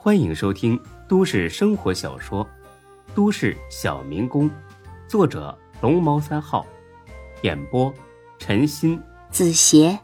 [0.00, 2.46] 欢迎收听都市生活小说
[3.16, 4.48] 《都市小民工》，
[5.08, 6.64] 作者龙猫三号，
[7.42, 7.92] 演播
[8.38, 9.98] 陈鑫、子邪，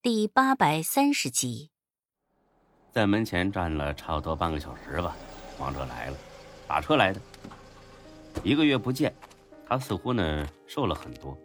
[0.00, 1.72] 第八百三十集。
[2.92, 5.16] 在门前站了差不多半个小时吧，
[5.58, 6.16] 王哲来了，
[6.68, 7.20] 打车来的。
[8.44, 9.12] 一个月不见，
[9.66, 11.36] 他似乎呢瘦了很多，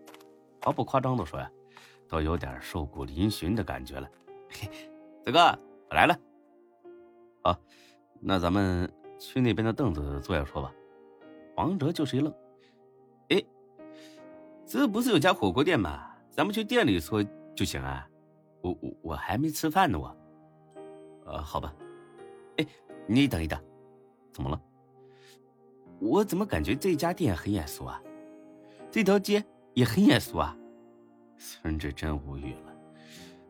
[0.61, 1.49] 毫不夸张的说呀，
[2.07, 4.07] 都有点瘦骨嶙峋的感觉了。
[4.51, 4.69] 嘿，
[5.25, 6.15] 大哥，我来了。
[7.41, 7.57] 好，
[8.21, 10.71] 那咱们去那边的凳子坐下说吧。
[11.55, 12.31] 王哲就是一愣，
[13.29, 13.43] 哎，
[14.67, 16.11] 这不是有家火锅店吗？
[16.29, 17.23] 咱们去店里说
[17.55, 18.07] 就行啊。
[18.61, 20.15] 我我我还没吃饭呢，我。
[21.25, 21.73] 呃，好吧。
[22.57, 22.67] 哎，
[23.07, 23.59] 你等一等，
[24.31, 24.61] 怎么了？
[25.99, 27.99] 我怎么感觉这家店很眼熟啊？
[28.91, 30.55] 这条街也很眼熟啊！
[31.37, 32.75] 孙志真无语了。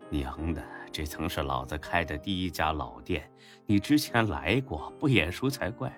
[0.10, 0.64] 娘的，
[0.96, 3.30] 这曾是老子开的第一家老店，
[3.66, 5.92] 你之前来过，不眼熟才怪。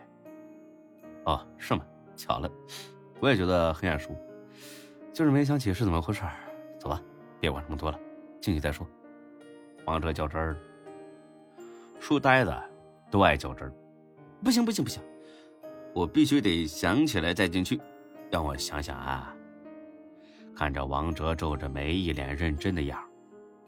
[1.26, 1.86] 哦，是吗？
[2.16, 2.50] 巧了，
[3.20, 4.10] 我也觉得很眼熟，
[5.14, 6.24] 就是没想起是怎么回事。
[6.80, 7.00] 走吧，
[7.40, 8.00] 别管这么多了，
[8.42, 8.88] 进去再说。
[9.86, 10.58] 王哲较真儿。
[12.00, 12.52] 书呆子
[13.12, 13.74] 都爱较真儿，
[14.44, 15.00] 不行不行不行，
[15.94, 17.80] 我必须得想起来再进去。
[18.32, 19.32] 让我想想啊。
[20.56, 23.00] 看着王哲皱着眉，一脸认真的样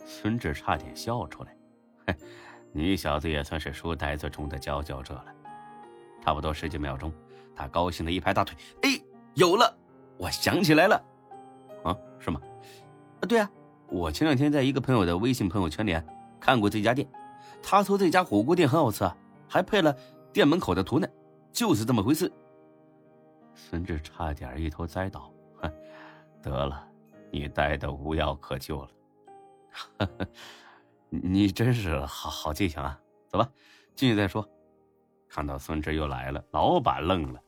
[0.10, 1.56] 孙志差点笑出来。
[2.08, 2.16] 哼，
[2.72, 5.26] 你小子也算是书呆子中的佼佼者了。
[6.24, 7.14] 差不多十几秒钟，
[7.56, 9.00] 他高兴的一拍大腿：“哎，
[9.36, 9.78] 有了！
[10.18, 10.96] 我想起来了。
[11.84, 12.42] 啊，是吗？
[13.22, 13.50] 啊，对啊，
[13.88, 15.96] 我前两天在一个朋友的微信朋友圈里
[16.40, 17.08] 看过这家店。”
[17.62, 19.16] 他说这家火锅店很好吃啊，
[19.48, 19.96] 还配了
[20.34, 21.08] 店门口的图呢，
[21.54, 22.32] 就是这么回事。
[23.54, 25.72] 孙志差点一头栽倒，哼，
[26.42, 26.84] 得了，
[27.32, 28.90] 你呆的无药可救了。
[31.10, 33.00] 你真是好好记性啊！
[33.28, 33.50] 走吧，
[33.96, 34.48] 进去再说。
[35.28, 37.42] 看到孙志又来了，老板愣了。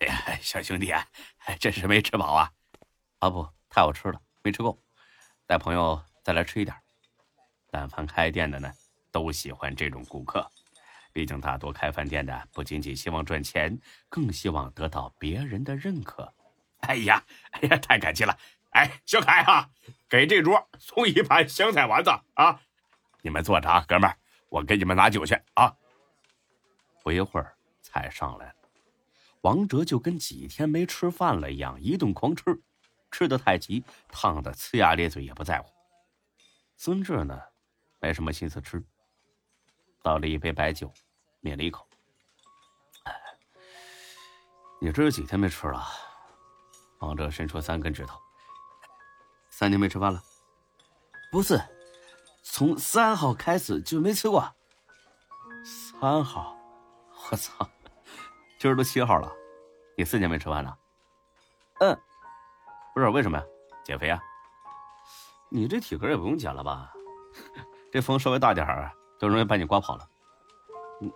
[0.00, 1.06] 哎呀，小兄弟啊，
[1.58, 2.50] 真是没吃饱啊！
[3.18, 4.82] 啊不，太好吃了，没吃够，
[5.46, 6.76] 带朋友再来吃一点。
[7.70, 8.72] 但凡开店的呢？
[9.12, 10.48] 都喜欢这种顾客，
[11.12, 13.76] 毕竟大多开饭店的不仅仅希望赚钱，
[14.08, 16.32] 更希望得到别人的认可。
[16.82, 18.38] 哎呀，哎呀，太感激了！
[18.70, 19.68] 哎，小凯啊，
[20.08, 22.60] 给这桌送一盘香菜丸子啊！
[23.22, 24.16] 你们坐着啊，哥们儿，
[24.48, 25.76] 我给你们拿酒去啊。
[27.02, 28.54] 不一会儿，菜上来了，
[29.40, 32.62] 王哲就跟几天没吃饭了一样，一顿狂吃，
[33.10, 35.68] 吃的太急，烫的呲牙咧嘴也不在乎。
[36.76, 37.40] 孙志呢，
[37.98, 38.82] 没什么心思吃。
[40.02, 40.92] 倒了一杯白酒，
[41.40, 41.86] 抿了一口。
[44.80, 45.84] 你这是几天没吃了？
[47.00, 48.18] 王哲伸出三根指头。
[49.60, 50.22] 三天没吃饭了？
[51.30, 51.60] 不是，
[52.42, 54.42] 从三号开始就没吃过。
[56.00, 56.56] 三号，
[57.30, 57.68] 我操！
[58.58, 59.30] 今儿都七号了，
[59.98, 60.78] 你四天没吃饭了？
[61.80, 61.94] 嗯，
[62.94, 63.44] 不是为什么呀？
[63.84, 64.18] 减肥啊？
[65.50, 66.90] 你这体格也不用减了吧？
[67.92, 68.90] 这风稍微大点儿。
[69.18, 70.08] 都容易把你刮跑了。
[71.02, 71.12] 嗯，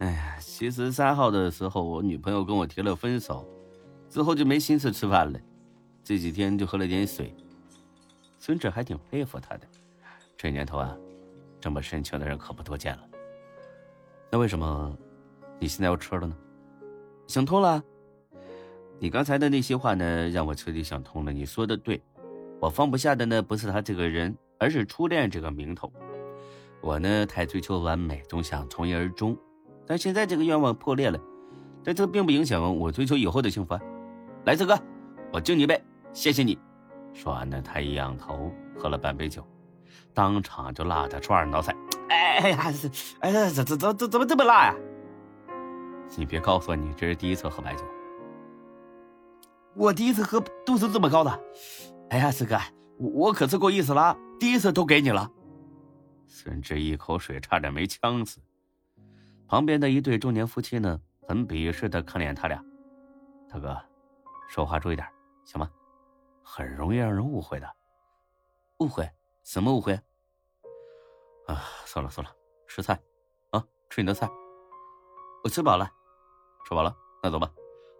[0.00, 3.48] 哎呀，其实三号的时候，我女朋友跟我提了分手，
[4.10, 5.40] 之后就没心思吃饭了，
[6.02, 7.34] 这几天就喝了点水。
[8.38, 9.66] 孙志还挺佩服他的，
[10.36, 10.96] 这年头啊，
[11.60, 13.02] 这么深情的人可不多见了。
[14.30, 14.96] 那为什么
[15.58, 16.36] 你现在要吃了呢？
[17.26, 17.82] 想通了。
[18.98, 21.32] 你刚才的那些话呢，让我彻底想通了。
[21.32, 22.02] 你说的对，
[22.60, 25.90] 我放不下的呢，不是他这个人，而是初恋这个名头。
[26.82, 29.36] 我呢，太追求完美，总想从一而终，
[29.86, 31.18] 但现在这个愿望破裂了，
[31.82, 33.74] 但这并不影响我追求以后的幸福。
[33.74, 33.80] 啊
[34.44, 34.78] 来，四哥，
[35.32, 35.82] 我敬你一杯，
[36.12, 36.58] 谢谢你。
[37.12, 39.46] 说完呢，他一仰头喝了半杯酒，
[40.14, 41.74] 当场就辣的抓耳挠腮。
[42.08, 42.72] 哎哎呀，
[43.20, 44.74] 哎呀，怎怎怎怎怎么这么辣呀？
[46.16, 47.84] 你别告诉我你这是第一次喝白酒。
[49.74, 51.40] 我第一次喝度数这么高的。
[52.10, 52.58] 哎呀，四哥，
[52.98, 55.30] 我我可是够意思了，第一次都给你了。
[56.26, 58.40] 孙志一口水差点没呛死，
[59.46, 62.60] 旁边的一对中年夫妻呢，很鄙视的看脸他俩。
[63.48, 63.76] 大哥，
[64.48, 65.06] 说话注意点，
[65.44, 65.68] 行吗？
[66.52, 67.76] 很容易让人误会的。
[68.80, 69.08] 误会？
[69.44, 69.94] 什么误会？
[71.46, 72.34] 啊，算了算了，
[72.66, 73.00] 吃菜，
[73.50, 74.28] 啊，吃你的菜。
[75.44, 75.88] 我吃饱了，
[76.66, 76.92] 吃饱了，
[77.22, 77.48] 那走吧，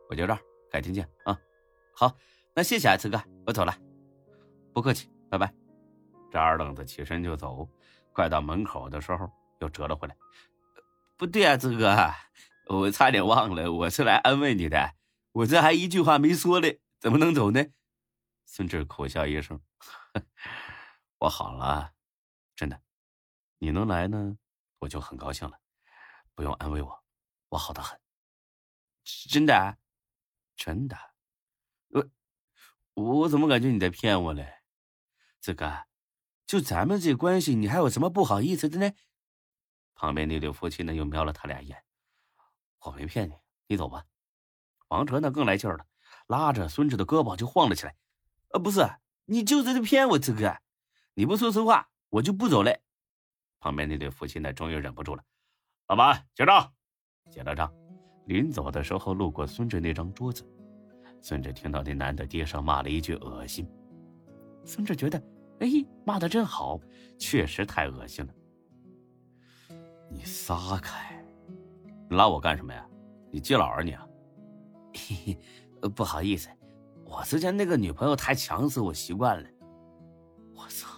[0.09, 1.39] 我就这儿，改天见啊。
[1.95, 2.13] 好，
[2.53, 3.73] 那谢谢啊，四哥，我走了。
[4.75, 5.55] 不客气，拜拜。
[6.29, 7.69] 这二愣子起身就走。
[8.13, 9.31] 快到门口的时候，
[9.61, 10.17] 又折了回来。
[11.17, 11.97] 不对啊，志哥，
[12.67, 14.95] 我差点忘了，我是来安慰你的。
[15.31, 17.65] 我这还一句话没说嘞，怎么能走呢？
[18.53, 19.63] 孙志苦笑一声
[21.19, 21.95] ：“我好了，
[22.57, 22.83] 真的。”
[23.59, 24.37] 你能来呢，
[24.81, 25.61] 我就很高兴了。
[26.35, 27.05] 不用安慰我，
[27.51, 28.01] 我好的很。
[29.05, 29.79] 真的？
[30.57, 30.99] 真的？
[31.91, 32.11] 我
[32.95, 34.63] 我怎么感觉你在骗我嘞？
[35.41, 35.87] 这个，
[36.45, 38.93] 就咱们这关系，你还有什么不好意思的呢？
[39.95, 41.85] 旁边那对夫妻呢，又瞄了他俩一眼。
[42.81, 43.35] 我没骗你，
[43.69, 44.05] 你走吧。
[44.89, 45.87] 王哲呢更来劲儿了，
[46.27, 47.95] 拉着孙志的胳膊就晃了起来。
[48.51, 48.89] 呃，不是，
[49.27, 50.59] 你就在这骗我，这个，
[51.15, 52.77] 你不说实话，我就不走了。
[53.61, 55.23] 旁边那对夫妻呢，终于忍不住了。
[55.89, 56.73] 老板结账，
[57.31, 57.73] 结了账。
[58.27, 60.45] 临走的时候，路过孙志那张桌子，
[61.21, 63.69] 孙志听到那男的爹上骂了一句“恶心”。
[64.65, 65.19] 孙志觉得，
[65.61, 65.69] 哎，
[66.05, 66.81] 骂的真好，
[67.19, 68.35] 确实太恶心了。
[70.11, 71.25] 你撒开，
[72.11, 72.87] 拉我干什么呀？
[73.31, 74.07] 你记老啊你啊？
[74.93, 75.17] 嘿
[75.83, 76.49] 嘿，不好意思，
[77.11, 79.49] 我之前那个女朋友太强势，我习惯了。
[80.55, 80.89] 我操，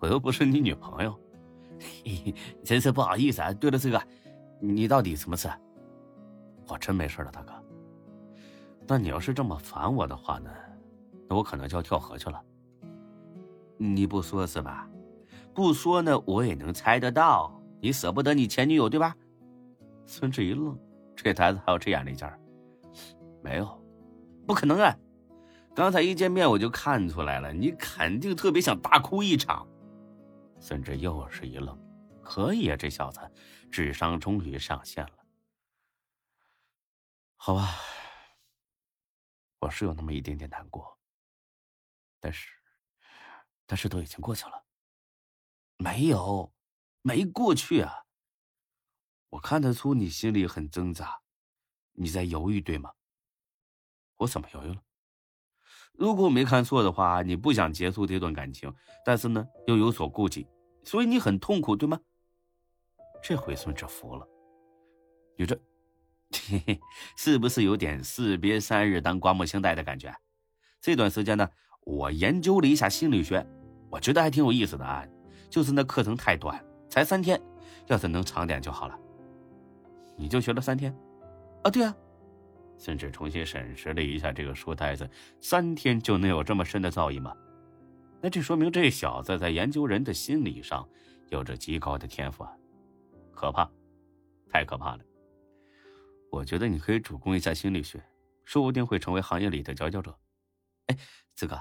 [0.00, 1.16] 我又不是你女朋友，
[1.78, 3.52] 嘿嘿，真是不好意思啊。
[3.52, 4.02] 对了，这个，
[4.60, 5.48] 你到底什么事？
[6.66, 7.52] 我真没事了，大哥。
[8.84, 10.50] 那你要是这么烦我的话呢，
[11.28, 12.42] 那我可能就要跳河去了。
[13.76, 14.90] 你不说是吧？
[15.54, 17.54] 不说呢，我也能猜得到。
[17.80, 19.14] 你舍不得你前女友对吧？
[20.04, 20.76] 孙志一愣，
[21.14, 22.36] 这台子还有这样的劲儿？
[23.40, 23.80] 没有，
[24.44, 24.92] 不可能啊！
[25.78, 29.64] 刚才一见面我就看出来了，你肯定特别想大哭一场。
[30.58, 31.78] 孙志又是一愣，
[32.20, 33.20] 可以啊，这小子
[33.70, 35.24] 智商终于上线了。
[37.36, 37.76] 好吧，
[39.60, 40.98] 我是有那么一点点难过，
[42.18, 42.50] 但是，
[43.64, 44.64] 但是都已经过去了。
[45.76, 46.52] 没有。
[47.02, 48.04] 没过去啊！
[49.28, 51.22] 我看得出你心里很挣扎，
[51.92, 52.92] 你在犹豫，对吗？
[54.16, 54.82] 我怎么犹豫了？
[55.98, 58.72] 如果我没看错的话，你不想结束这段感情，
[59.04, 60.46] 但是呢又有所顾忌，
[60.84, 61.98] 所以你很痛苦，对吗？
[63.20, 64.24] 这回孙志服了，
[65.36, 65.60] 你这，
[66.48, 66.80] 嘿嘿，
[67.16, 70.14] 是不是有点士别三日当刮目相待的感觉？
[70.80, 71.48] 这段时间呢，
[71.84, 73.44] 我研究了一下心理学，
[73.90, 75.04] 我觉得还挺有意思的啊，
[75.50, 76.64] 就是那课程太短。
[76.88, 77.38] 才三天，
[77.88, 78.98] 要是能长点就好了。
[80.16, 80.96] 你就学了三天？
[81.64, 81.94] 啊，对啊。
[82.78, 85.08] 甚至重新审视了一下这个书呆子，
[85.40, 87.36] 三天就能有这么深的造诣吗？
[88.22, 90.88] 那这说明这小子在研究人的心理上
[91.30, 92.56] 有着极高的天赋啊！
[93.32, 93.70] 可怕，
[94.48, 95.04] 太可怕了。
[96.30, 98.02] 我觉得你可以主攻一下心理学，
[98.44, 100.16] 说不定会成为行业里的佼佼者。
[100.86, 100.96] 哎，
[101.34, 101.60] 子哥，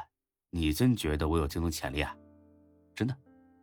[0.52, 2.16] 你真觉得我有这种潜力啊？
[2.96, 3.18] 真的？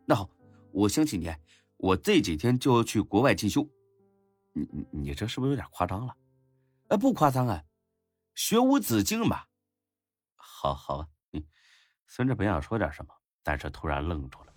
[0.05, 0.29] 那好。
[0.71, 1.33] 我相信你，
[1.77, 3.65] 我这几天就要去国外进修。
[4.51, 6.13] 你你你这是不是有点夸张了？
[6.89, 7.63] 哎，不夸张啊，
[8.35, 9.47] 学无止境吧。
[10.35, 11.07] 好好啊，
[12.07, 14.53] 孙志本想说点什么，但是突然愣住了，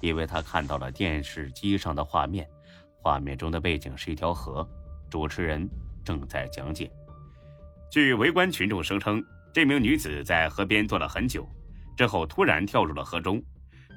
[0.00, 2.48] 因为他看到了电视机上的画面，
[3.02, 4.68] 画面中的背景是一条河，
[5.10, 5.68] 主持人
[6.04, 6.90] 正在讲解。
[7.90, 11.48] 据围观群众声称，这名女子在河边坐了很久，
[11.96, 13.42] 之后突然跳入了河中。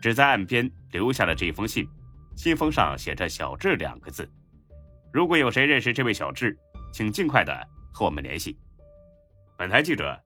[0.02, 1.88] 只在岸边留下了这封信，
[2.36, 4.30] 信封上写着“小智”两个字。
[5.14, 6.58] 如果有谁认识这位小智，
[6.92, 7.54] 请尽快的
[7.94, 8.58] 和我们联系。
[9.56, 10.20] 本台记者，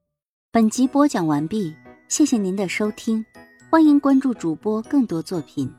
[0.52, 1.76] 本集播讲完毕，
[2.08, 3.24] 谢谢您的收听，
[3.70, 5.72] 欢迎关注主播更多作品。